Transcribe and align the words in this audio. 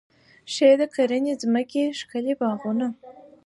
ښې 0.53 0.69
د 0.79 0.81
کرنې 0.95 1.33
ځمکې، 1.41 1.83
ښکلي 1.99 2.33
باغونه 2.39 2.87